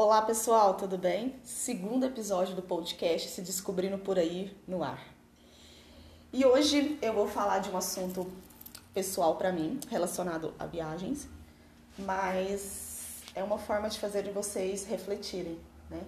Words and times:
Olá 0.00 0.22
pessoal, 0.22 0.74
tudo 0.74 0.96
bem? 0.96 1.34
Segundo 1.42 2.06
episódio 2.06 2.54
do 2.54 2.62
podcast 2.62 3.30
Se 3.30 3.42
Descobrindo 3.42 3.98
por 3.98 4.16
Aí 4.16 4.56
no 4.64 4.84
Ar. 4.84 5.04
E 6.32 6.46
hoje 6.46 6.96
eu 7.02 7.12
vou 7.12 7.26
falar 7.26 7.58
de 7.58 7.68
um 7.68 7.76
assunto 7.76 8.30
pessoal 8.94 9.34
para 9.34 9.50
mim, 9.50 9.80
relacionado 9.90 10.54
a 10.56 10.66
viagens, 10.66 11.28
mas 11.98 13.24
é 13.34 13.42
uma 13.42 13.58
forma 13.58 13.88
de 13.88 13.98
fazer 13.98 14.30
vocês 14.30 14.86
refletirem, 14.86 15.58
né? 15.90 16.00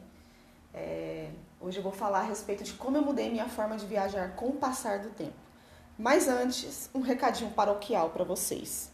É, 0.73 1.29
hoje 1.61 1.79
eu 1.79 1.83
vou 1.83 1.91
falar 1.91 2.21
a 2.21 2.27
respeito 2.29 2.63
de 2.63 2.75
como 2.75 2.97
eu 2.97 3.03
mudei 3.03 3.29
minha 3.29 3.49
forma 3.49 3.77
de 3.77 3.87
viajar 3.87 4.37
com 4.37 4.51
o 4.51 4.53
passar 4.53 5.01
do 5.01 5.11
tempo. 5.11 5.35
Mas 5.99 6.29
antes, 6.29 6.89
um 6.95 7.01
recadinho 7.01 7.51
paroquial 7.51 8.11
para 8.11 8.23
vocês. 8.23 8.93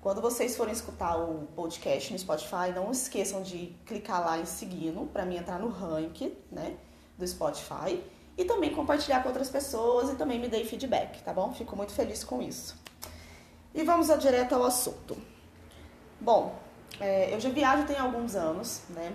Quando 0.00 0.22
vocês 0.22 0.56
forem 0.56 0.72
escutar 0.72 1.18
o 1.18 1.46
podcast 1.54 2.10
no 2.10 2.18
Spotify, 2.18 2.72
não 2.74 2.90
esqueçam 2.90 3.42
de 3.42 3.76
clicar 3.84 4.24
lá 4.24 4.38
em 4.38 4.46
seguindo 4.46 5.06
para 5.12 5.26
mim 5.26 5.36
entrar 5.36 5.58
no 5.58 5.68
ranking, 5.68 6.34
né, 6.50 6.74
do 7.18 7.28
Spotify 7.28 8.02
e 8.38 8.44
também 8.46 8.74
compartilhar 8.74 9.22
com 9.22 9.28
outras 9.28 9.50
pessoas 9.50 10.08
e 10.08 10.14
também 10.16 10.40
me 10.40 10.48
dê 10.48 10.64
feedback, 10.64 11.22
tá 11.22 11.34
bom? 11.34 11.52
Fico 11.52 11.76
muito 11.76 11.92
feliz 11.92 12.24
com 12.24 12.40
isso. 12.40 12.78
E 13.74 13.84
vamos 13.84 14.08
direto 14.18 14.54
ao 14.54 14.64
assunto. 14.64 15.18
Bom, 16.18 16.58
é, 16.98 17.34
eu 17.34 17.38
já 17.38 17.50
viajo 17.50 17.84
tem 17.84 17.98
alguns 17.98 18.34
anos, 18.34 18.80
né? 18.88 19.12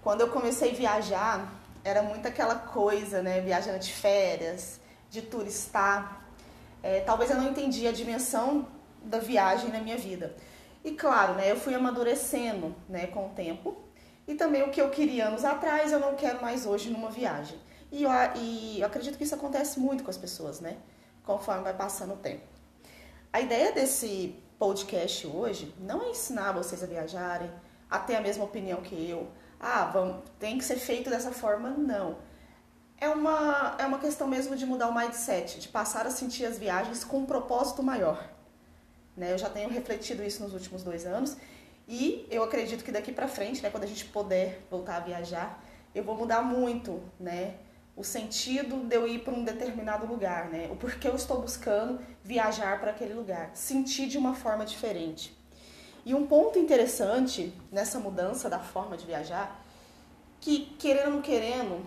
Quando 0.00 0.20
eu 0.20 0.28
comecei 0.28 0.70
a 0.70 0.74
viajar, 0.74 1.52
era 1.82 2.02
muito 2.02 2.28
aquela 2.28 2.54
coisa, 2.54 3.20
né? 3.20 3.40
Viajando 3.40 3.80
de 3.80 3.92
férias, 3.92 4.78
de 5.10 5.22
turistar. 5.22 6.24
É, 6.84 7.00
talvez 7.00 7.30
eu 7.30 7.36
não 7.36 7.48
entendia 7.48 7.90
a 7.90 7.92
dimensão 7.92 8.68
da 9.04 9.18
viagem 9.18 9.70
na 9.70 9.80
minha 9.80 9.96
vida. 9.96 10.34
E 10.84 10.92
claro, 10.92 11.34
né, 11.34 11.50
eu 11.50 11.56
fui 11.56 11.74
amadurecendo 11.74 12.74
né, 12.88 13.06
com 13.06 13.26
o 13.26 13.30
tempo. 13.30 13.76
E 14.26 14.34
também 14.34 14.62
o 14.62 14.70
que 14.70 14.80
eu 14.80 14.90
queria 14.90 15.28
anos 15.28 15.44
atrás, 15.44 15.92
eu 15.92 16.00
não 16.00 16.14
quero 16.14 16.40
mais 16.40 16.66
hoje 16.66 16.90
numa 16.90 17.10
viagem. 17.10 17.58
E 17.90 18.04
eu, 18.04 18.10
e 18.36 18.80
eu 18.80 18.86
acredito 18.86 19.18
que 19.18 19.24
isso 19.24 19.34
acontece 19.34 19.78
muito 19.78 20.02
com 20.04 20.10
as 20.10 20.16
pessoas, 20.16 20.60
né? 20.60 20.78
Conforme 21.24 21.62
vai 21.62 21.74
passando 21.74 22.14
o 22.14 22.16
tempo. 22.16 22.42
A 23.32 23.40
ideia 23.40 23.72
desse 23.72 24.42
podcast 24.58 25.26
hoje 25.26 25.74
não 25.78 26.02
é 26.02 26.10
ensinar 26.10 26.52
vocês 26.52 26.82
a 26.82 26.86
viajarem, 26.86 27.50
a 27.90 27.98
ter 27.98 28.16
a 28.16 28.20
mesma 28.20 28.44
opinião 28.44 28.80
que 28.80 29.08
eu. 29.08 29.28
Ah, 29.60 29.84
vamos, 29.92 30.22
tem 30.38 30.56
que 30.56 30.64
ser 30.64 30.76
feito 30.76 31.10
dessa 31.10 31.32
forma. 31.32 31.70
Não. 31.70 32.16
É 32.96 33.08
uma, 33.08 33.76
é 33.78 33.84
uma 33.84 33.98
questão 33.98 34.26
mesmo 34.26 34.56
de 34.56 34.64
mudar 34.64 34.88
o 34.88 34.94
mindset, 34.94 35.60
de 35.60 35.68
passar 35.68 36.06
a 36.06 36.10
sentir 36.10 36.46
as 36.46 36.58
viagens 36.58 37.04
com 37.04 37.18
um 37.18 37.26
propósito 37.26 37.82
maior. 37.82 38.28
Né? 39.16 39.32
Eu 39.32 39.38
já 39.38 39.50
tenho 39.50 39.68
refletido 39.68 40.22
isso 40.22 40.42
nos 40.42 40.52
últimos 40.54 40.82
dois 40.82 41.04
anos 41.06 41.36
e 41.86 42.26
eu 42.30 42.42
acredito 42.42 42.84
que 42.84 42.92
daqui 42.92 43.12
para 43.12 43.28
frente, 43.28 43.62
né, 43.62 43.70
quando 43.70 43.84
a 43.84 43.86
gente 43.86 44.04
puder 44.06 44.60
voltar 44.70 44.96
a 44.96 45.00
viajar, 45.00 45.62
eu 45.94 46.02
vou 46.02 46.16
mudar 46.16 46.42
muito, 46.42 47.02
né? 47.18 47.56
O 47.94 48.02
sentido 48.02 48.78
de 48.88 48.96
eu 48.96 49.06
ir 49.06 49.18
para 49.18 49.34
um 49.34 49.44
determinado 49.44 50.06
lugar, 50.06 50.48
né? 50.48 50.68
O 50.72 50.76
porquê 50.76 51.06
eu 51.06 51.14
estou 51.14 51.42
buscando 51.42 52.00
viajar 52.24 52.80
para 52.80 52.92
aquele 52.92 53.12
lugar, 53.12 53.50
sentir 53.52 54.08
de 54.08 54.16
uma 54.16 54.34
forma 54.34 54.64
diferente. 54.64 55.36
E 56.04 56.14
um 56.14 56.26
ponto 56.26 56.58
interessante 56.58 57.52
nessa 57.70 57.98
mudança 57.98 58.48
da 58.48 58.58
forma 58.58 58.96
de 58.96 59.04
viajar, 59.04 59.62
que 60.40 60.74
querendo 60.78 61.06
ou 61.06 61.12
não 61.16 61.22
querendo, 61.22 61.84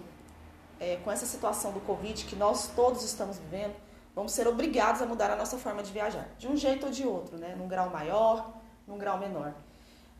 é, 0.79 0.97
com 0.97 1.11
essa 1.11 1.25
situação 1.25 1.71
do 1.71 1.79
Covid 1.79 2.25
que 2.25 2.35
nós 2.35 2.67
todos 2.75 3.03
estamos 3.03 3.39
vivendo, 3.39 3.73
vamos 4.15 4.31
ser 4.31 4.47
obrigados 4.47 5.01
a 5.01 5.05
mudar 5.05 5.29
a 5.29 5.35
nossa 5.35 5.57
forma 5.57 5.83
de 5.83 5.91
viajar, 5.91 6.25
de 6.39 6.47
um 6.47 6.55
jeito 6.55 6.85
ou 6.85 6.91
de 6.91 7.05
outro, 7.05 7.37
né? 7.37 7.53
Num 7.55 7.67
grau 7.67 7.89
maior, 7.89 8.53
num 8.87 8.97
grau 8.97 9.17
menor. 9.17 9.53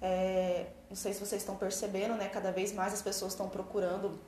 É, 0.01 0.67
não 0.89 0.95
sei 0.95 1.13
se 1.13 1.19
vocês 1.19 1.41
estão 1.41 1.55
percebendo, 1.55 2.15
né? 2.15 2.27
Cada 2.27 2.51
vez 2.51 2.73
mais 2.73 2.93
as 2.93 3.01
pessoas 3.01 3.31
estão 3.31 3.47
procurando 3.47 4.19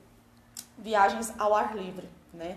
viagens 0.78 1.32
ao 1.38 1.54
ar 1.54 1.76
livre, 1.76 2.08
né? 2.32 2.56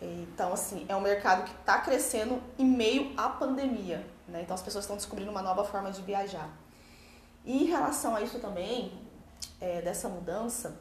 Então, 0.00 0.52
assim, 0.52 0.86
é 0.88 0.94
um 0.94 1.00
mercado 1.00 1.44
que 1.44 1.50
está 1.58 1.80
crescendo 1.80 2.40
em 2.56 2.64
meio 2.64 3.12
à 3.16 3.28
pandemia, 3.28 4.06
né? 4.28 4.42
Então, 4.42 4.54
as 4.54 4.62
pessoas 4.62 4.84
estão 4.84 4.96
descobrindo 4.96 5.30
uma 5.30 5.42
nova 5.42 5.64
forma 5.64 5.90
de 5.90 6.02
viajar. 6.02 6.48
E 7.44 7.64
em 7.64 7.66
relação 7.66 8.14
a 8.14 8.20
isso 8.20 8.38
também, 8.38 8.92
é, 9.60 9.80
dessa 9.80 10.08
mudança, 10.08 10.78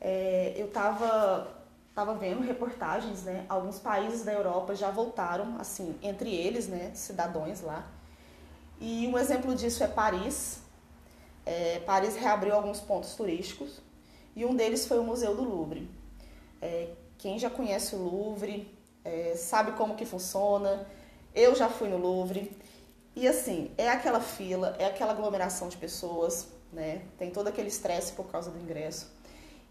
é, 0.00 0.54
eu 0.56 0.66
estava 0.66 1.59
estava 1.90 2.14
vendo 2.14 2.40
reportagens, 2.40 3.24
né? 3.24 3.44
Alguns 3.48 3.78
países 3.78 4.24
da 4.24 4.32
Europa 4.32 4.74
já 4.74 4.90
voltaram, 4.90 5.56
assim, 5.58 5.94
entre 6.02 6.34
eles, 6.34 6.66
né? 6.66 6.92
Cidadãos 6.94 7.60
lá. 7.60 7.86
E 8.80 9.06
um 9.06 9.18
exemplo 9.18 9.54
disso 9.54 9.84
é 9.84 9.86
Paris. 9.86 10.60
É, 11.44 11.80
Paris 11.80 12.16
reabriu 12.16 12.54
alguns 12.54 12.80
pontos 12.80 13.14
turísticos 13.14 13.80
e 14.34 14.44
um 14.44 14.54
deles 14.54 14.86
foi 14.86 14.98
o 14.98 15.04
Museu 15.04 15.34
do 15.34 15.42
Louvre. 15.42 15.90
É, 16.62 16.90
quem 17.18 17.38
já 17.38 17.50
conhece 17.50 17.94
o 17.94 17.98
Louvre 17.98 18.72
é, 19.04 19.34
sabe 19.36 19.72
como 19.72 19.96
que 19.96 20.06
funciona. 20.06 20.86
Eu 21.34 21.54
já 21.54 21.68
fui 21.68 21.88
no 21.88 21.98
Louvre 21.98 22.56
e 23.14 23.26
assim 23.26 23.70
é 23.76 23.90
aquela 23.90 24.20
fila, 24.20 24.76
é 24.78 24.86
aquela 24.86 25.12
aglomeração 25.12 25.68
de 25.68 25.76
pessoas, 25.76 26.48
né? 26.72 27.02
Tem 27.18 27.30
todo 27.30 27.48
aquele 27.48 27.68
estresse 27.68 28.12
por 28.12 28.26
causa 28.30 28.50
do 28.50 28.58
ingresso. 28.58 29.10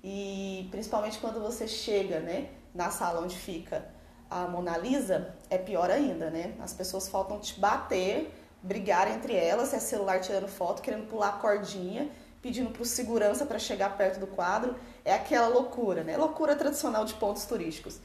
E 0.04 0.68
principalmente 0.72 1.20
quando 1.20 1.40
você 1.40 1.68
chega, 1.68 2.20
né, 2.20 2.50
na 2.74 2.90
sala 2.90 3.22
onde 3.22 3.36
fica 3.36 3.86
a 4.30 4.48
Mona 4.48 4.78
Lisa, 4.78 5.36
é 5.50 5.58
pior 5.58 5.90
ainda, 5.90 6.30
né? 6.30 6.54
As 6.60 6.74
pessoas 6.74 7.08
faltam 7.08 7.40
te 7.40 7.60
bater, 7.60 8.32
brigar 8.62 9.10
entre 9.10 9.36
elas, 9.36 9.74
é 9.74 9.80
celular 9.80 10.22
tirando 10.22 10.48
foto, 10.48 10.82
querendo 10.82 11.08
pular 11.08 11.30
a 11.30 11.34
cordinha, 11.34 12.10
pedindo 12.42 12.70
para 12.70 12.84
o 12.84 12.86
segurança 12.86 13.46
para 13.46 13.58
chegar 13.58 13.98
perto 13.98 14.20
do 14.20 14.28
quadro. 14.28 14.76
É 15.04 15.14
aquela 15.14 15.48
loucura, 15.48 16.04
né? 16.04 16.16
Loucura 16.16 16.56
tradicional 16.56 17.06
de 17.06 17.16
pontos 17.16 17.46
turísticos. 17.46 18.00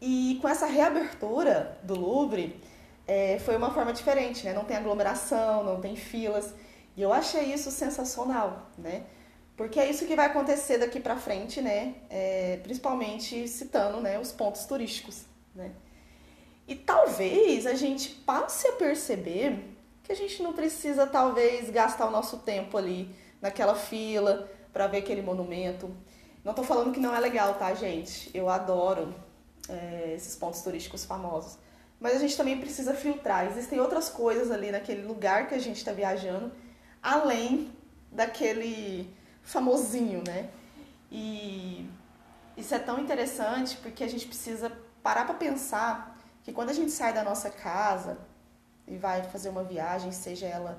E 0.00 0.38
com 0.42 0.48
essa 0.48 0.66
reabertura 0.66 1.78
do 1.82 1.98
Louvre, 1.98 2.60
é, 3.06 3.38
foi 3.38 3.56
uma 3.56 3.70
forma 3.70 3.92
diferente, 3.92 4.44
né? 4.44 4.52
Não 4.52 4.64
tem 4.64 4.76
aglomeração, 4.76 5.64
não 5.64 5.80
tem 5.80 5.96
filas. 5.96 6.52
E 6.96 7.02
eu 7.02 7.12
achei 7.12 7.52
isso 7.52 7.70
sensacional, 7.70 8.70
né? 8.76 9.04
Porque 9.56 9.80
é 9.80 9.88
isso 9.88 10.04
que 10.06 10.14
vai 10.14 10.26
acontecer 10.26 10.78
daqui 10.78 11.00
para 11.00 11.16
frente, 11.16 11.62
né? 11.62 11.94
É, 12.10 12.60
principalmente 12.62 13.48
citando 13.48 14.00
né, 14.00 14.18
os 14.18 14.30
pontos 14.30 14.66
turísticos, 14.66 15.24
né? 15.54 15.72
E 16.68 16.74
talvez 16.74 17.66
a 17.66 17.74
gente 17.74 18.10
passe 18.10 18.68
a 18.68 18.72
perceber 18.72 19.76
que 20.02 20.12
a 20.12 20.16
gente 20.16 20.42
não 20.42 20.52
precisa, 20.52 21.06
talvez, 21.06 21.70
gastar 21.70 22.06
o 22.06 22.10
nosso 22.10 22.38
tempo 22.38 22.76
ali 22.76 23.14
naquela 23.40 23.74
fila 23.74 24.50
para 24.72 24.86
ver 24.86 24.98
aquele 24.98 25.22
monumento. 25.22 25.90
Não 26.44 26.50
estou 26.52 26.64
falando 26.64 26.92
que 26.92 27.00
não 27.00 27.14
é 27.14 27.20
legal, 27.20 27.54
tá, 27.54 27.72
gente? 27.74 28.30
Eu 28.34 28.48
adoro 28.48 29.14
é, 29.68 30.12
esses 30.14 30.36
pontos 30.36 30.60
turísticos 30.60 31.04
famosos. 31.04 31.56
Mas 31.98 32.14
a 32.14 32.18
gente 32.18 32.36
também 32.36 32.60
precisa 32.60 32.94
filtrar. 32.94 33.46
Existem 33.46 33.80
outras 33.80 34.08
coisas 34.08 34.50
ali 34.50 34.70
naquele 34.70 35.02
lugar 35.02 35.48
que 35.48 35.54
a 35.54 35.58
gente 35.58 35.78
está 35.78 35.92
viajando, 35.92 36.52
além 37.02 37.72
daquele 38.12 39.15
famosinho, 39.46 40.22
né? 40.26 40.50
E 41.10 41.88
isso 42.56 42.74
é 42.74 42.78
tão 42.78 42.98
interessante 42.98 43.76
porque 43.78 44.04
a 44.04 44.08
gente 44.08 44.26
precisa 44.26 44.70
parar 45.02 45.24
para 45.24 45.34
pensar 45.34 46.18
que 46.42 46.52
quando 46.52 46.70
a 46.70 46.72
gente 46.72 46.90
sai 46.90 47.12
da 47.12 47.22
nossa 47.22 47.48
casa 47.48 48.18
e 48.86 48.96
vai 48.96 49.22
fazer 49.22 49.48
uma 49.48 49.62
viagem, 49.62 50.10
seja 50.12 50.46
ela 50.46 50.78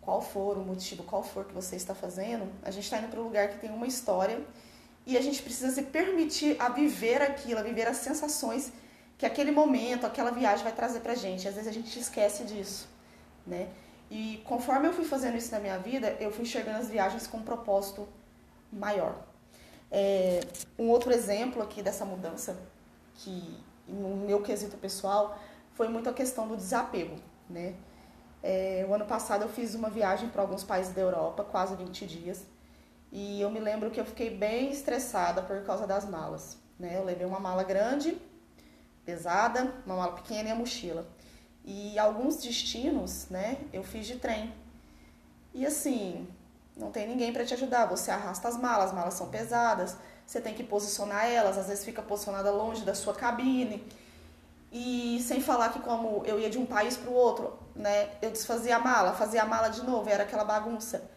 qual 0.00 0.20
for 0.20 0.56
o 0.56 0.60
motivo, 0.60 1.02
qual 1.04 1.22
for 1.22 1.44
que 1.44 1.54
você 1.54 1.76
está 1.76 1.94
fazendo, 1.94 2.50
a 2.62 2.70
gente 2.70 2.84
está 2.84 2.98
indo 2.98 3.08
para 3.08 3.20
um 3.20 3.24
lugar 3.24 3.48
que 3.48 3.58
tem 3.58 3.70
uma 3.70 3.86
história 3.86 4.40
e 5.06 5.16
a 5.16 5.20
gente 5.22 5.42
precisa 5.42 5.70
se 5.70 5.82
permitir 5.82 6.56
a 6.58 6.68
viver 6.68 7.22
aquilo, 7.22 7.60
a 7.60 7.62
viver 7.62 7.86
as 7.88 7.96
sensações 7.96 8.72
que 9.16 9.24
aquele 9.24 9.50
momento, 9.50 10.06
aquela 10.06 10.30
viagem 10.30 10.64
vai 10.64 10.72
trazer 10.72 11.00
pra 11.00 11.14
gente. 11.14 11.48
Às 11.48 11.54
vezes 11.54 11.68
a 11.68 11.72
gente 11.72 11.98
esquece 11.98 12.44
disso, 12.44 12.88
né? 13.46 13.68
E 14.10 14.42
conforme 14.44 14.88
eu 14.88 14.92
fui 14.92 15.04
fazendo 15.04 15.36
isso 15.36 15.52
na 15.52 15.60
minha 15.60 15.78
vida, 15.78 16.16
eu 16.18 16.32
fui 16.32 16.42
enxergando 16.42 16.78
as 16.78 16.88
viagens 16.88 17.26
com 17.26 17.38
um 17.38 17.42
propósito 17.42 18.08
maior. 18.72 19.14
É, 19.90 20.40
um 20.78 20.88
outro 20.88 21.12
exemplo 21.12 21.62
aqui 21.62 21.80
dessa 21.80 22.04
mudança, 22.04 22.60
que 23.14 23.56
no 23.86 24.16
meu 24.16 24.42
quesito 24.42 24.76
pessoal, 24.76 25.38
foi 25.74 25.88
muito 25.88 26.08
a 26.08 26.12
questão 26.12 26.48
do 26.48 26.56
desapego, 26.56 27.16
né? 27.48 27.74
É, 28.42 28.86
o 28.88 28.94
ano 28.94 29.04
passado 29.04 29.42
eu 29.42 29.48
fiz 29.48 29.74
uma 29.74 29.90
viagem 29.90 30.28
para 30.28 30.42
alguns 30.42 30.64
países 30.64 30.94
da 30.94 31.00
Europa, 31.00 31.44
quase 31.44 31.76
20 31.76 32.06
dias, 32.06 32.44
e 33.12 33.40
eu 33.40 33.50
me 33.50 33.60
lembro 33.60 33.90
que 33.90 34.00
eu 34.00 34.04
fiquei 34.04 34.30
bem 34.30 34.70
estressada 34.70 35.42
por 35.42 35.62
causa 35.62 35.86
das 35.86 36.08
malas, 36.08 36.56
né? 36.78 36.96
Eu 36.96 37.04
levei 37.04 37.26
uma 37.26 37.40
mala 37.40 37.62
grande, 37.62 38.16
pesada, 39.04 39.72
uma 39.84 39.96
mala 39.96 40.12
pequena 40.12 40.48
e 40.48 40.52
a 40.52 40.54
mochila. 40.54 41.06
E 41.72 41.96
alguns 42.00 42.38
destinos, 42.38 43.28
né, 43.30 43.56
eu 43.72 43.84
fiz 43.84 44.04
de 44.04 44.16
trem. 44.16 44.52
E 45.54 45.64
assim, 45.64 46.26
não 46.76 46.90
tem 46.90 47.06
ninguém 47.06 47.32
para 47.32 47.44
te 47.44 47.54
ajudar. 47.54 47.86
Você 47.86 48.10
arrasta 48.10 48.48
as 48.48 48.56
malas, 48.56 48.86
as 48.86 48.92
malas 48.92 49.14
são 49.14 49.28
pesadas, 49.28 49.96
você 50.26 50.40
tem 50.40 50.52
que 50.52 50.64
posicionar 50.64 51.26
elas, 51.26 51.56
às 51.56 51.68
vezes 51.68 51.84
fica 51.84 52.02
posicionada 52.02 52.50
longe 52.50 52.84
da 52.84 52.92
sua 52.92 53.14
cabine. 53.14 53.86
E 54.72 55.20
sem 55.22 55.40
falar 55.40 55.68
que 55.68 55.78
como 55.78 56.24
eu 56.26 56.40
ia 56.40 56.50
de 56.50 56.58
um 56.58 56.66
país 56.66 56.96
para 56.96 57.08
o 57.08 57.14
outro, 57.14 57.56
né, 57.76 58.10
eu 58.20 58.32
desfazia 58.32 58.74
a 58.74 58.80
mala, 58.80 59.12
fazia 59.12 59.42
a 59.42 59.46
mala 59.46 59.68
de 59.68 59.84
novo, 59.84 60.10
era 60.10 60.24
aquela 60.24 60.44
bagunça. 60.44 61.08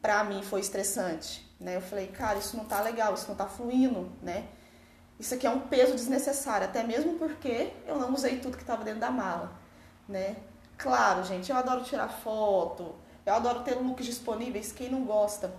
pra 0.00 0.24
mim 0.24 0.42
foi 0.42 0.60
estressante, 0.60 1.48
né? 1.60 1.76
Eu 1.76 1.80
falei, 1.80 2.08
cara, 2.08 2.38
isso 2.40 2.56
não 2.56 2.64
tá 2.64 2.80
legal, 2.82 3.14
isso 3.14 3.28
não 3.28 3.36
tá 3.36 3.46
fluindo, 3.46 4.10
né? 4.20 4.46
Isso 5.20 5.34
aqui 5.34 5.46
é 5.46 5.50
um 5.50 5.60
peso 5.60 5.94
desnecessário, 5.94 6.66
até 6.66 6.82
mesmo 6.82 7.18
porque 7.18 7.72
eu 7.86 7.96
não 7.98 8.12
usei 8.12 8.40
tudo 8.40 8.56
que 8.56 8.64
estava 8.64 8.82
dentro 8.82 9.00
da 9.00 9.10
mala, 9.12 9.61
né? 10.08 10.36
Claro, 10.76 11.24
gente, 11.24 11.50
eu 11.50 11.56
adoro 11.56 11.84
tirar 11.84 12.08
foto, 12.08 12.94
eu 13.24 13.34
adoro 13.34 13.60
ter 13.60 13.74
looks 13.74 14.04
disponíveis, 14.04 14.72
quem 14.72 14.90
não 14.90 15.04
gosta. 15.04 15.52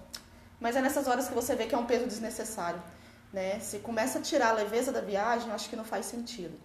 Mas 0.59 0.75
é 0.75 0.81
nessas 0.81 1.07
horas 1.07 1.27
que 1.27 1.33
você 1.33 1.55
vê 1.55 1.65
que 1.65 1.75
é 1.75 1.77
um 1.77 1.85
peso 1.85 2.05
desnecessário, 2.05 2.81
né? 3.31 3.59
Se 3.59 3.79
começa 3.79 4.19
a 4.19 4.21
tirar 4.21 4.49
a 4.49 4.53
leveza 4.53 4.91
da 4.91 5.01
viagem, 5.01 5.51
acho 5.51 5.69
que 5.69 5.75
não 5.75 5.85
faz 5.85 6.05
sentido. 6.05 6.57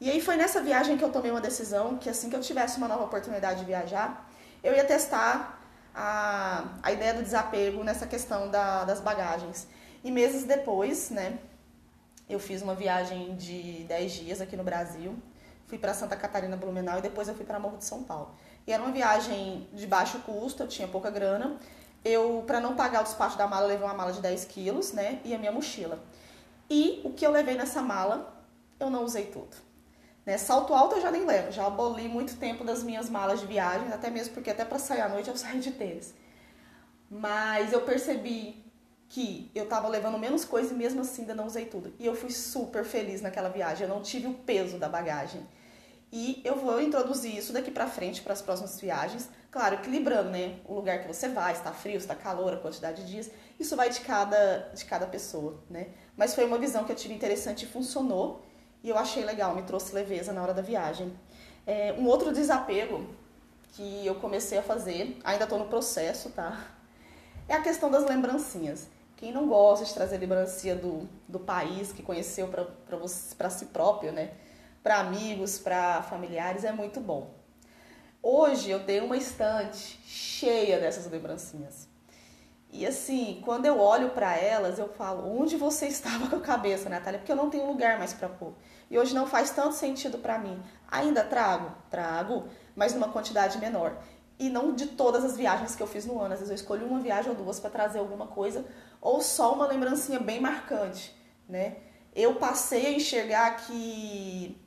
E 0.00 0.10
aí 0.10 0.20
foi 0.20 0.36
nessa 0.36 0.60
viagem 0.60 0.98
que 0.98 1.04
eu 1.04 1.12
tomei 1.12 1.30
uma 1.30 1.40
decisão 1.40 1.96
que 1.96 2.10
assim 2.10 2.28
que 2.28 2.36
eu 2.36 2.40
tivesse 2.40 2.76
uma 2.76 2.88
nova 2.88 3.04
oportunidade 3.04 3.60
de 3.60 3.66
viajar, 3.66 4.28
eu 4.62 4.74
ia 4.74 4.84
testar 4.84 5.60
a, 5.94 6.64
a 6.82 6.92
ideia 6.92 7.14
do 7.14 7.22
desapego 7.22 7.84
nessa 7.84 8.06
questão 8.06 8.50
da, 8.50 8.84
das 8.84 9.00
bagagens. 9.00 9.66
E 10.02 10.10
meses 10.10 10.44
depois, 10.44 11.10
né, 11.10 11.38
eu 12.28 12.40
fiz 12.40 12.62
uma 12.62 12.74
viagem 12.74 13.36
de 13.36 13.84
10 13.84 14.12
dias 14.12 14.40
aqui 14.40 14.56
no 14.56 14.64
Brasil, 14.64 15.16
fui 15.72 15.78
para 15.78 15.94
Santa 15.94 16.14
Catarina, 16.14 16.54
Blumenau 16.54 16.98
e 16.98 17.00
depois 17.00 17.28
eu 17.28 17.34
fui 17.34 17.46
para 17.46 17.58
Morro 17.58 17.78
de 17.78 17.86
São 17.86 18.02
Paulo. 18.02 18.34
E 18.66 18.72
era 18.74 18.82
uma 18.82 18.92
viagem 18.92 19.66
de 19.72 19.86
baixo 19.86 20.18
custo, 20.18 20.64
eu 20.64 20.68
tinha 20.68 20.86
pouca 20.86 21.08
grana. 21.08 21.56
Eu, 22.04 22.44
para 22.46 22.60
não 22.60 22.76
pagar 22.76 23.00
o 23.00 23.04
despacho 23.04 23.38
da 23.38 23.46
mala, 23.46 23.66
levei 23.66 23.86
uma 23.86 23.94
mala 23.94 24.12
de 24.12 24.20
10 24.20 24.44
quilos, 24.44 24.92
né, 24.92 25.22
e 25.24 25.34
a 25.34 25.38
minha 25.38 25.50
mochila. 25.50 25.98
E 26.68 27.00
o 27.04 27.10
que 27.14 27.26
eu 27.26 27.30
levei 27.30 27.54
nessa 27.54 27.80
mala, 27.80 28.36
eu 28.78 28.90
não 28.90 29.02
usei 29.02 29.24
tudo. 29.28 29.56
Né? 30.26 30.36
Salto 30.36 30.74
alto 30.74 30.96
eu 30.96 31.00
já 31.00 31.10
nem 31.10 31.24
levo, 31.24 31.50
já 31.50 31.66
aboli 31.66 32.06
muito 32.06 32.36
tempo 32.36 32.64
das 32.64 32.82
minhas 32.82 33.08
malas 33.08 33.40
de 33.40 33.46
viagem, 33.46 33.90
até 33.94 34.10
mesmo 34.10 34.34
porque 34.34 34.50
até 34.50 34.66
para 34.66 34.78
sair 34.78 35.00
à 35.00 35.08
noite 35.08 35.30
eu 35.30 35.36
saio 35.38 35.58
de 35.58 35.70
tênis. 35.70 36.12
Mas 37.10 37.72
eu 37.72 37.80
percebi 37.80 38.62
que 39.08 39.50
eu 39.54 39.66
tava 39.66 39.88
levando 39.88 40.18
menos 40.18 40.44
coisa 40.44 40.74
e 40.74 40.76
mesmo 40.76 41.00
assim 41.00 41.22
ainda 41.22 41.34
não 41.34 41.46
usei 41.46 41.64
tudo. 41.64 41.94
E 41.98 42.04
eu 42.04 42.14
fui 42.14 42.30
super 42.30 42.84
feliz 42.84 43.22
naquela 43.22 43.48
viagem, 43.48 43.88
eu 43.88 43.94
não 43.94 44.02
tive 44.02 44.26
o 44.26 44.34
peso 44.34 44.76
da 44.76 44.86
bagagem. 44.86 45.40
E 46.12 46.42
eu 46.44 46.56
vou 46.56 46.78
introduzir 46.78 47.34
isso 47.34 47.54
daqui 47.54 47.70
para 47.70 47.86
frente 47.86 48.20
para 48.20 48.34
as 48.34 48.42
próximas 48.42 48.78
viagens, 48.78 49.30
claro, 49.50 49.76
equilibrando, 49.76 50.28
né? 50.28 50.58
O 50.66 50.74
lugar 50.74 51.00
que 51.00 51.08
você 51.08 51.26
vai, 51.26 51.52
está 51.54 51.72
frio, 51.72 51.96
está 51.96 52.14
calor, 52.14 52.52
a 52.52 52.58
quantidade 52.58 53.02
de 53.02 53.10
dias, 53.10 53.30
isso 53.58 53.74
vai 53.74 53.88
de 53.88 54.00
cada 54.00 54.70
de 54.74 54.84
cada 54.84 55.06
pessoa, 55.06 55.58
né? 55.70 55.88
Mas 56.14 56.34
foi 56.34 56.44
uma 56.44 56.58
visão 56.58 56.84
que 56.84 56.92
eu 56.92 56.96
tive 56.96 57.14
interessante 57.14 57.64
e 57.64 57.66
funcionou. 57.66 58.42
E 58.84 58.90
eu 58.90 58.98
achei 58.98 59.24
legal, 59.24 59.54
me 59.54 59.62
trouxe 59.62 59.94
leveza 59.94 60.32
na 60.32 60.42
hora 60.42 60.52
da 60.52 60.60
viagem. 60.60 61.16
É, 61.66 61.94
um 61.96 62.06
outro 62.06 62.32
desapego 62.32 63.06
que 63.72 64.06
eu 64.06 64.16
comecei 64.16 64.58
a 64.58 64.62
fazer, 64.62 65.18
ainda 65.24 65.44
estou 65.44 65.58
no 65.58 65.66
processo, 65.66 66.28
tá? 66.30 66.66
É 67.48 67.54
a 67.54 67.62
questão 67.62 67.90
das 67.90 68.04
lembrancinhas. 68.04 68.86
Quem 69.16 69.32
não 69.32 69.48
gosta 69.48 69.84
de 69.84 69.94
trazer 69.94 70.18
lembrancinha 70.18 70.74
do, 70.74 71.08
do 71.28 71.38
país 71.38 71.92
que 71.92 72.02
conheceu 72.02 72.50
para 73.38 73.48
si 73.50 73.66
próprio, 73.66 74.12
né? 74.12 74.32
Para 74.82 74.98
amigos, 74.98 75.58
para 75.58 76.02
familiares, 76.02 76.64
é 76.64 76.72
muito 76.72 77.00
bom. 77.00 77.34
Hoje 78.20 78.70
eu 78.70 78.84
tenho 78.84 79.04
uma 79.04 79.16
estante 79.16 80.00
cheia 80.04 80.80
dessas 80.80 81.10
lembrancinhas. 81.10 81.88
E 82.72 82.86
assim, 82.86 83.40
quando 83.44 83.66
eu 83.66 83.78
olho 83.78 84.10
para 84.10 84.36
elas, 84.36 84.78
eu 84.78 84.88
falo: 84.88 85.40
onde 85.40 85.56
você 85.56 85.86
estava 85.86 86.26
com 86.30 86.36
a 86.36 86.40
cabeça, 86.40 86.88
Natália? 86.88 87.18
Porque 87.18 87.30
eu 87.30 87.36
não 87.36 87.50
tenho 87.50 87.66
lugar 87.66 87.98
mais 87.98 88.12
para 88.12 88.28
pôr. 88.28 88.54
E 88.90 88.98
hoje 88.98 89.14
não 89.14 89.26
faz 89.26 89.50
tanto 89.50 89.74
sentido 89.74 90.18
para 90.18 90.38
mim. 90.38 90.60
Ainda 90.90 91.22
trago? 91.22 91.70
Trago, 91.88 92.48
mas 92.74 92.94
numa 92.94 93.08
quantidade 93.08 93.58
menor. 93.58 93.96
E 94.38 94.48
não 94.48 94.74
de 94.74 94.86
todas 94.86 95.24
as 95.24 95.36
viagens 95.36 95.76
que 95.76 95.82
eu 95.82 95.86
fiz 95.86 96.06
no 96.06 96.18
ano. 96.18 96.34
Às 96.34 96.40
vezes 96.40 96.50
eu 96.50 96.56
escolho 96.56 96.86
uma 96.86 96.98
viagem 96.98 97.30
ou 97.30 97.36
duas 97.36 97.60
para 97.60 97.70
trazer 97.70 97.98
alguma 97.98 98.26
coisa, 98.26 98.64
ou 99.00 99.20
só 99.20 99.54
uma 99.54 99.66
lembrancinha 99.66 100.18
bem 100.18 100.40
marcante, 100.40 101.14
né? 101.48 101.76
Eu 102.14 102.34
passei 102.34 102.86
a 102.86 102.92
enxergar 102.92 103.56
que 103.56 104.61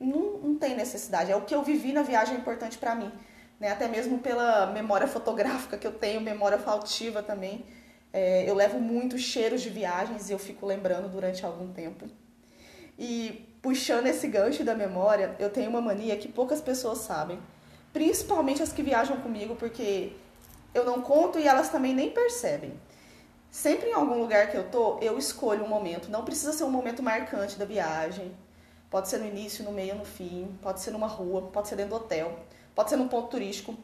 não, 0.00 0.38
não 0.38 0.54
tem 0.56 0.76
necessidade. 0.76 1.30
É 1.30 1.36
o 1.36 1.42
que 1.42 1.54
eu 1.54 1.62
vivi 1.62 1.92
na 1.92 2.02
viagem 2.02 2.34
é 2.34 2.38
importante 2.38 2.78
para 2.78 2.94
mim 2.94 3.12
né? 3.58 3.70
Até 3.70 3.88
mesmo 3.88 4.18
pela 4.18 4.66
memória 4.66 5.06
fotográfica 5.06 5.76
que 5.76 5.86
eu 5.86 5.92
tenho, 5.92 6.20
memória 6.20 6.58
faltiva 6.58 7.22
também. 7.22 7.64
É, 8.12 8.48
eu 8.48 8.54
levo 8.54 8.78
muitos 8.78 9.20
cheiros 9.22 9.60
de 9.62 9.70
viagens 9.70 10.30
e 10.30 10.32
eu 10.32 10.38
fico 10.38 10.66
lembrando 10.66 11.08
durante 11.08 11.44
algum 11.44 11.72
tempo. 11.72 12.06
E 12.98 13.46
puxando 13.60 14.06
esse 14.06 14.26
gancho 14.28 14.64
da 14.64 14.74
memória, 14.74 15.34
eu 15.38 15.50
tenho 15.50 15.68
uma 15.68 15.80
mania 15.80 16.16
que 16.16 16.28
poucas 16.28 16.60
pessoas 16.60 16.98
sabem, 16.98 17.38
principalmente 17.92 18.62
as 18.62 18.72
que 18.72 18.82
viajam 18.82 19.18
comigo, 19.18 19.56
porque 19.56 20.12
eu 20.72 20.84
não 20.84 21.02
conto 21.02 21.38
e 21.38 21.46
elas 21.46 21.68
também 21.68 21.94
nem 21.94 22.10
percebem. 22.10 22.72
Sempre 23.50 23.90
em 23.90 23.92
algum 23.92 24.18
lugar 24.18 24.50
que 24.50 24.56
eu 24.56 24.64
tô, 24.70 24.98
eu 25.00 25.18
escolho 25.18 25.64
um 25.64 25.68
momento. 25.68 26.10
Não 26.10 26.24
precisa 26.24 26.52
ser 26.52 26.64
um 26.64 26.70
momento 26.70 27.02
marcante 27.02 27.58
da 27.58 27.64
viagem. 27.64 28.34
Pode 28.90 29.08
ser 29.08 29.18
no 29.18 29.26
início, 29.26 29.64
no 29.64 29.72
meio, 29.72 29.94
no 29.94 30.04
fim. 30.04 30.56
Pode 30.62 30.80
ser 30.80 30.90
numa 30.90 31.06
rua, 31.06 31.42
pode 31.52 31.68
ser 31.68 31.76
dentro 31.76 31.98
do 31.98 32.04
hotel 32.04 32.46
pode 32.76 32.90
ser 32.90 32.96
num 32.96 33.08
ponto 33.08 33.28
turístico. 33.28 33.74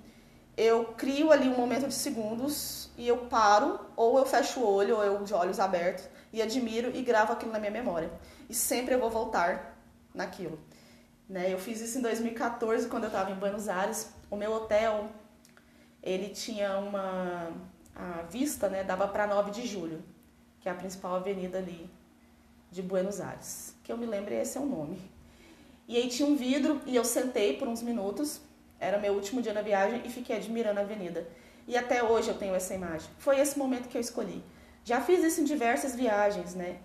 Eu 0.54 0.84
crio 0.84 1.32
ali 1.32 1.48
um 1.48 1.56
momento 1.56 1.88
de 1.88 1.94
segundos 1.94 2.90
e 2.96 3.08
eu 3.08 3.16
paro, 3.26 3.80
ou 3.96 4.18
eu 4.18 4.26
fecho 4.26 4.60
o 4.60 4.70
olho, 4.70 4.96
ou 4.96 5.02
eu 5.02 5.24
de 5.24 5.32
olhos 5.32 5.58
abertos, 5.58 6.06
e 6.30 6.42
admiro 6.42 6.94
e 6.94 7.02
gravo 7.02 7.32
aquilo 7.32 7.50
na 7.50 7.58
minha 7.58 7.70
memória. 7.70 8.12
E 8.50 8.54
sempre 8.54 8.94
eu 8.94 9.00
vou 9.00 9.10
voltar 9.10 9.78
naquilo. 10.14 10.60
Né? 11.26 11.50
Eu 11.50 11.58
fiz 11.58 11.80
isso 11.80 11.98
em 11.98 12.02
2014, 12.02 12.86
quando 12.88 13.04
eu 13.04 13.08
estava 13.08 13.30
em 13.30 13.34
Buenos 13.34 13.66
Aires. 13.66 14.12
O 14.30 14.36
meu 14.36 14.52
hotel, 14.52 15.08
ele 16.02 16.28
tinha 16.28 16.76
uma... 16.78 17.50
A 17.94 18.22
vista, 18.22 18.68
né, 18.68 18.84
dava 18.84 19.06
para 19.08 19.26
9 19.26 19.50
de 19.50 19.66
julho, 19.66 20.02
que 20.60 20.68
é 20.68 20.72
a 20.72 20.74
principal 20.74 21.14
avenida 21.14 21.58
ali 21.58 21.90
de 22.72 22.82
Buenos 22.82 23.20
Aires. 23.20 23.76
Que 23.84 23.92
eu 23.92 23.96
me 23.96 24.06
lembro, 24.06 24.34
esse 24.34 24.58
é 24.58 24.60
o 24.60 24.66
nome. 24.66 24.98
E 25.86 25.96
aí 25.96 26.08
tinha 26.08 26.28
um 26.28 26.34
vidro 26.34 26.80
e 26.86 26.96
eu 26.96 27.04
sentei 27.04 27.56
por 27.56 27.68
uns 27.68 27.82
minutos 27.82 28.40
era 28.82 28.98
meu 28.98 29.12
último 29.14 29.40
dia 29.40 29.52
na 29.52 29.62
viagem 29.62 30.02
e 30.04 30.10
fiquei 30.10 30.36
admirando 30.36 30.80
a 30.80 30.82
avenida. 30.82 31.24
E 31.68 31.76
até 31.76 32.02
hoje 32.02 32.28
eu 32.28 32.34
tenho 32.36 32.52
essa 32.52 32.74
imagem. 32.74 33.08
Foi 33.16 33.38
esse 33.38 33.56
momento 33.56 33.88
que 33.88 33.96
eu 33.96 34.00
escolhi. 34.00 34.42
Já 34.84 35.00
fiz 35.00 35.22
isso 35.22 35.40
em 35.40 35.44
diversas 35.44 35.94
viagens, 35.94 36.56
né? 36.56 36.78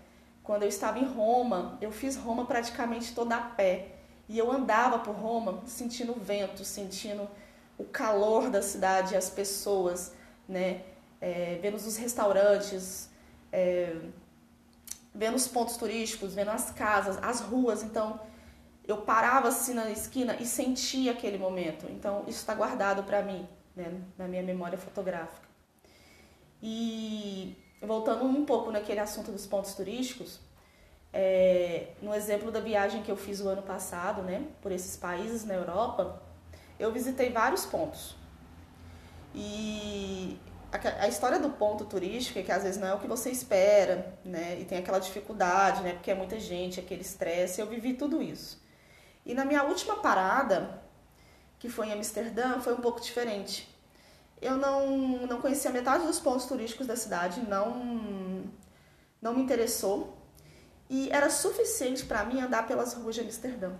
Quando 0.43 0.61
eu 0.61 0.69
estava 0.69 0.99
em 0.99 1.05
Roma, 1.05 1.75
eu 1.81 1.91
fiz 1.91 2.15
Roma 2.15 2.45
praticamente 2.45 3.15
toda 3.15 3.35
a 3.35 3.41
pé. 3.41 3.95
E 4.29 4.37
eu 4.37 4.51
andava 4.51 4.99
por 4.99 5.15
Roma 5.15 5.63
sentindo 5.65 6.11
o 6.11 6.19
vento, 6.19 6.63
sentindo 6.63 7.27
o 7.79 7.83
calor 7.83 8.51
da 8.51 8.61
cidade, 8.61 9.15
as 9.15 9.31
pessoas, 9.31 10.13
né? 10.47 10.83
É, 11.19 11.57
vendo 11.59 11.77
os 11.77 11.97
restaurantes, 11.97 13.09
é, 13.51 13.95
vendo 15.17 15.35
os 15.35 15.47
pontos 15.47 15.75
turísticos, 15.77 16.35
vendo 16.35 16.51
as 16.51 16.69
casas, 16.71 17.17
as 17.23 17.41
ruas. 17.41 17.81
Então, 17.81 18.19
eu 18.87 18.97
parava 18.97 19.47
assim 19.47 19.73
na 19.73 19.89
esquina 19.89 20.37
e 20.39 20.45
sentia 20.45 21.11
aquele 21.11 21.37
momento. 21.37 21.87
Então, 21.89 22.21
isso 22.27 22.39
está 22.39 22.53
guardado 22.53 23.03
para 23.03 23.23
mim, 23.23 23.47
né, 23.75 23.99
na 24.17 24.27
minha 24.27 24.43
memória 24.43 24.77
fotográfica. 24.77 25.47
E 26.61 27.57
voltando 27.81 28.25
um 28.25 28.45
pouco 28.45 28.71
naquele 28.71 28.99
assunto 28.99 29.31
dos 29.31 29.47
pontos 29.47 29.73
turísticos, 29.73 30.39
é, 31.11 31.93
no 32.01 32.13
exemplo 32.13 32.51
da 32.51 32.59
viagem 32.59 33.01
que 33.01 33.11
eu 33.11 33.17
fiz 33.17 33.41
o 33.41 33.49
ano 33.49 33.63
passado, 33.63 34.21
né, 34.21 34.45
por 34.61 34.71
esses 34.71 34.95
países 34.95 35.43
na 35.43 35.55
Europa, 35.55 36.21
eu 36.79 36.91
visitei 36.91 37.31
vários 37.31 37.65
pontos. 37.65 38.15
E 39.33 40.37
a, 40.71 41.07
história 41.07 41.39
do 41.39 41.49
ponto 41.49 41.85
turístico 41.85 42.39
é 42.39 42.43
que 42.43 42.51
às 42.51 42.63
vezes 42.63 42.79
não 42.79 42.87
é 42.87 42.93
o 42.93 42.99
que 42.99 43.07
você 43.07 43.29
espera, 43.29 44.17
né, 44.23 44.59
e 44.59 44.65
tem 44.65 44.77
aquela 44.77 44.99
dificuldade, 44.99 45.81
né, 45.81 45.93
porque 45.93 46.11
é 46.11 46.15
muita 46.15 46.39
gente, 46.39 46.79
aquele 46.79 47.01
estresse. 47.01 47.61
Eu 47.61 47.67
vivi 47.67 47.93
tudo 47.93 48.21
isso. 48.21 48.61
E 49.25 49.33
na 49.33 49.45
minha 49.45 49.63
última 49.63 49.97
parada, 49.97 50.81
que 51.59 51.69
foi 51.69 51.87
em 51.87 51.93
Amsterdã, 51.93 52.59
foi 52.59 52.73
um 52.73 52.81
pouco 52.81 52.99
diferente. 52.99 53.73
Eu 54.41 54.55
não, 54.57 55.25
não 55.25 55.41
conhecia 55.41 55.71
metade 55.71 56.05
dos 56.05 56.19
pontos 56.19 56.45
turísticos 56.45 56.85
da 56.85 56.95
cidade, 56.95 57.41
não, 57.41 58.43
não 59.21 59.33
me 59.33 59.41
interessou. 59.41 60.17
E 60.89 61.09
era 61.11 61.29
suficiente 61.29 62.05
para 62.05 62.23
mim 62.23 62.39
andar 62.39 62.67
pelas 62.67 62.93
ruas 62.93 63.15
de 63.15 63.21
Amsterdã 63.21 63.73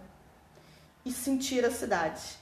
e 1.06 1.12
sentir 1.12 1.64
a 1.64 1.72
cidade. 1.72 2.38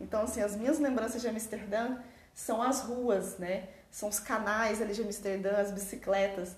Então, 0.00 0.22
assim, 0.22 0.42
as 0.42 0.54
minhas 0.54 0.78
lembranças 0.78 1.22
de 1.22 1.28
Amsterdã 1.28 1.96
são 2.38 2.62
as 2.62 2.82
ruas, 2.82 3.36
né? 3.36 3.68
São 3.90 4.08
os 4.08 4.20
canais 4.20 4.80
ali 4.80 4.94
de 4.94 5.02
Amsterdã, 5.02 5.56
as 5.56 5.72
bicicletas. 5.72 6.54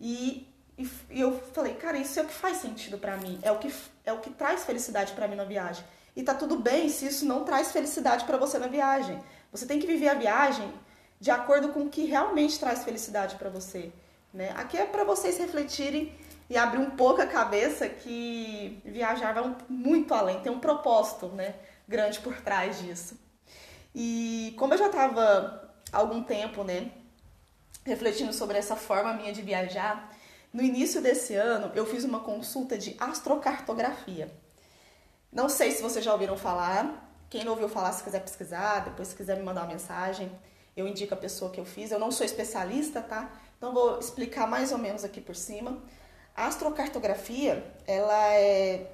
E 0.00 0.48
e, 0.78 0.90
e 1.10 1.20
eu 1.20 1.38
falei, 1.52 1.74
cara, 1.74 1.98
isso 1.98 2.18
é 2.18 2.22
o 2.22 2.26
que 2.26 2.32
faz 2.32 2.56
sentido 2.56 2.96
para 2.96 3.14
mim, 3.18 3.38
é 3.42 3.52
o 3.52 3.58
que 3.58 3.70
é 4.02 4.12
o 4.14 4.20
que 4.20 4.30
traz 4.30 4.64
felicidade 4.64 5.12
para 5.12 5.28
mim 5.28 5.36
na 5.36 5.44
viagem. 5.44 5.84
E 6.16 6.22
tá 6.22 6.32
tudo 6.34 6.56
bem 6.56 6.88
se 6.88 7.04
isso 7.06 7.26
não 7.26 7.44
traz 7.44 7.70
felicidade 7.70 8.24
para 8.24 8.38
você 8.38 8.58
na 8.58 8.66
viagem. 8.66 9.22
Você 9.52 9.66
tem 9.66 9.78
que 9.78 9.86
viver 9.86 10.08
a 10.08 10.14
viagem 10.14 10.72
de 11.20 11.30
acordo 11.30 11.68
com 11.68 11.80
o 11.80 11.90
que 11.90 12.06
realmente 12.06 12.58
traz 12.58 12.82
felicidade 12.82 13.36
para 13.36 13.50
você, 13.50 13.92
né? 14.32 14.54
Aqui 14.56 14.78
é 14.78 14.86
para 14.86 15.04
vocês 15.04 15.36
refletirem 15.36 16.14
e 16.48 16.56
abrir 16.56 16.78
um 16.78 16.92
pouco 16.92 17.20
a 17.20 17.26
cabeça 17.26 17.86
que 17.86 18.80
viajar 18.82 19.34
vai 19.34 19.54
muito 19.68 20.14
além, 20.14 20.40
tem 20.40 20.50
um 20.50 20.60
propósito, 20.60 21.28
né, 21.28 21.56
grande 21.86 22.20
por 22.20 22.40
trás 22.40 22.78
disso. 22.78 23.18
E 23.94 24.54
como 24.58 24.74
eu 24.74 24.78
já 24.78 24.86
estava 24.86 25.74
algum 25.92 26.22
tempo, 26.22 26.62
né, 26.62 26.90
refletindo 27.84 28.32
sobre 28.32 28.58
essa 28.58 28.76
forma 28.76 29.12
minha 29.14 29.32
de 29.32 29.42
viajar. 29.42 30.10
No 30.52 30.62
início 30.62 31.00
desse 31.00 31.34
ano, 31.34 31.70
eu 31.74 31.86
fiz 31.86 32.04
uma 32.04 32.20
consulta 32.20 32.76
de 32.76 32.96
astrocartografia. 32.98 34.32
Não 35.32 35.48
sei 35.48 35.70
se 35.70 35.82
vocês 35.82 36.04
já 36.04 36.12
ouviram 36.12 36.36
falar. 36.36 37.08
Quem 37.28 37.44
não 37.44 37.52
ouviu 37.52 37.68
falar, 37.68 37.92
se 37.92 38.02
quiser 38.02 38.20
pesquisar, 38.20 38.80
depois 38.80 39.08
se 39.08 39.14
quiser 39.14 39.36
me 39.36 39.44
mandar 39.44 39.62
uma 39.62 39.72
mensagem, 39.72 40.30
eu 40.76 40.88
indico 40.88 41.14
a 41.14 41.16
pessoa 41.16 41.50
que 41.50 41.60
eu 41.60 41.64
fiz. 41.64 41.92
Eu 41.92 42.00
não 42.00 42.10
sou 42.10 42.26
especialista, 42.26 43.00
tá? 43.00 43.30
Então 43.56 43.72
vou 43.72 43.98
explicar 43.98 44.48
mais 44.48 44.72
ou 44.72 44.78
menos 44.78 45.04
aqui 45.04 45.20
por 45.20 45.36
cima. 45.36 45.78
A 46.34 46.46
astrocartografia, 46.46 47.64
ela 47.86 48.34
é 48.34 48.90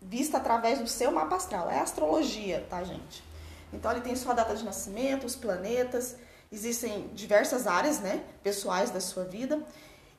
vista 0.00 0.36
através 0.36 0.78
do 0.78 0.86
seu 0.86 1.10
mapa 1.10 1.36
astral. 1.36 1.68
É 1.68 1.80
astrologia, 1.80 2.64
tá, 2.70 2.84
gente? 2.84 3.33
Então 3.74 3.90
ele 3.90 4.00
tem 4.00 4.14
sua 4.16 4.34
data 4.34 4.54
de 4.54 4.64
nascimento, 4.64 5.26
os 5.26 5.36
planetas, 5.36 6.16
existem 6.50 7.08
diversas 7.14 7.66
áreas, 7.66 8.00
né, 8.00 8.22
pessoais 8.42 8.90
da 8.90 9.00
sua 9.00 9.24
vida. 9.24 9.62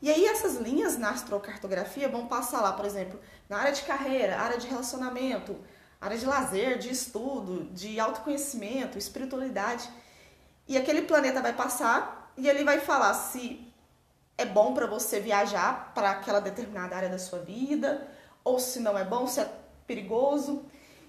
E 0.01 0.11
aí 0.11 0.25
essas 0.25 0.55
linhas 0.57 0.97
na 0.97 1.11
astrocartografia 1.11 2.09
vão 2.09 2.27
passar 2.27 2.61
lá, 2.61 2.73
por 2.73 2.85
exemplo, 2.85 3.19
na 3.49 3.57
área 3.57 3.71
de 3.71 3.81
carreira, 3.83 4.37
área 4.37 4.57
de 4.57 4.67
relacionamento, 4.67 5.55
área 5.99 6.17
de 6.17 6.25
lazer, 6.25 6.77
de 6.77 6.89
estudo, 6.89 7.63
de 7.73 7.99
autoconhecimento, 7.99 8.97
espiritualidade. 8.97 9.89
E 10.67 10.77
aquele 10.77 11.03
planeta 11.03 11.41
vai 11.41 11.53
passar 11.53 12.31
e 12.37 12.47
ele 12.49 12.63
vai 12.63 12.79
falar 12.79 13.13
se 13.13 13.65
é 14.37 14.45
bom 14.45 14.73
para 14.73 14.85
você 14.85 15.19
viajar 15.19 15.93
para 15.95 16.11
aquela 16.11 16.41
determinada 16.41 16.95
área 16.95 17.09
da 17.09 17.17
sua 17.17 17.39
vida, 17.39 18.05
ou 18.43 18.59
se 18.59 18.79
não 18.79 18.97
é 18.97 19.03
bom, 19.03 19.25
se 19.25 19.39
é 19.39 19.49
perigoso. 19.87 20.65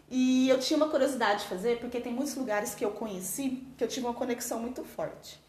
E 0.08 0.48
eu 0.48 0.60
tinha 0.60 0.76
uma 0.76 0.88
curiosidade 0.88 1.42
de 1.42 1.48
fazer, 1.48 1.80
porque 1.80 2.00
tem 2.00 2.12
muitos 2.12 2.34
lugares 2.36 2.74
que 2.74 2.84
eu 2.84 2.92
conheci 2.92 3.66
que 3.76 3.82
eu 3.82 3.88
tive 3.88 4.06
uma 4.06 4.14
conexão 4.14 4.60
muito 4.60 4.84
forte. 4.84 5.40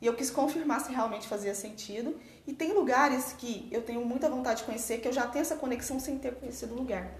E 0.00 0.06
eu 0.06 0.14
quis 0.14 0.30
confirmar 0.30 0.80
se 0.80 0.92
realmente 0.92 1.26
fazia 1.26 1.54
sentido. 1.54 2.20
E 2.46 2.52
tem 2.52 2.72
lugares 2.72 3.34
que 3.38 3.66
eu 3.72 3.82
tenho 3.82 4.04
muita 4.04 4.28
vontade 4.28 4.60
de 4.60 4.64
conhecer 4.64 5.00
que 5.00 5.08
eu 5.08 5.12
já 5.12 5.26
tenho 5.26 5.42
essa 5.42 5.56
conexão 5.56 5.98
sem 5.98 6.18
ter 6.18 6.34
conhecido 6.34 6.74
o 6.74 6.76
lugar. 6.76 7.10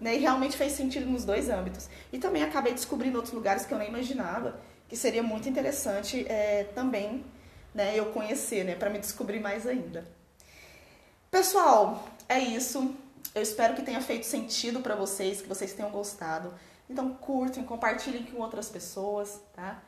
Né? 0.00 0.16
E 0.16 0.18
realmente 0.18 0.56
fez 0.56 0.72
sentido 0.72 1.06
nos 1.06 1.24
dois 1.24 1.48
âmbitos. 1.48 1.88
E 2.12 2.18
também 2.18 2.42
acabei 2.42 2.74
descobrindo 2.74 3.16
outros 3.16 3.34
lugares 3.34 3.64
que 3.64 3.72
eu 3.72 3.78
nem 3.78 3.88
imaginava, 3.88 4.60
que 4.88 4.96
seria 4.96 5.22
muito 5.22 5.48
interessante 5.48 6.26
é, 6.28 6.64
também 6.74 7.24
né, 7.74 7.98
eu 7.98 8.06
conhecer, 8.06 8.64
né, 8.64 8.74
para 8.74 8.90
me 8.90 8.98
descobrir 8.98 9.40
mais 9.40 9.66
ainda. 9.66 10.06
Pessoal, 11.30 12.06
é 12.28 12.38
isso. 12.38 12.94
Eu 13.34 13.42
espero 13.42 13.74
que 13.74 13.82
tenha 13.82 14.00
feito 14.00 14.24
sentido 14.24 14.80
para 14.80 14.94
vocês, 14.94 15.42
que 15.42 15.48
vocês 15.48 15.72
tenham 15.72 15.90
gostado. 15.90 16.54
Então 16.88 17.14
curtem, 17.14 17.64
compartilhem 17.64 18.24
com 18.24 18.40
outras 18.40 18.68
pessoas, 18.68 19.40
tá? 19.54 19.82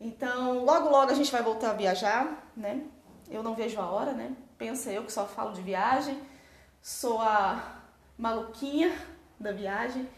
Então, 0.00 0.64
logo 0.64 0.88
logo 0.88 1.10
a 1.10 1.14
gente 1.14 1.30
vai 1.32 1.42
voltar 1.42 1.70
a 1.70 1.74
viajar, 1.74 2.50
né? 2.56 2.84
Eu 3.30 3.42
não 3.42 3.54
vejo 3.54 3.80
a 3.80 3.90
hora, 3.90 4.12
né? 4.12 4.34
Pensa 4.56 4.90
eu 4.90 5.04
que 5.04 5.12
só 5.12 5.26
falo 5.26 5.52
de 5.52 5.62
viagem, 5.62 6.20
sou 6.80 7.20
a 7.20 7.82
maluquinha 8.16 8.92
da 9.38 9.52
viagem. 9.52 10.08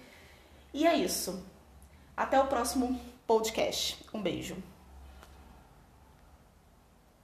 E 0.72 0.86
é 0.86 0.94
isso. 0.94 1.44
Até 2.16 2.40
o 2.40 2.46
próximo 2.46 3.00
podcast. 3.26 4.04
Um 4.12 4.22
beijo. 4.22 4.56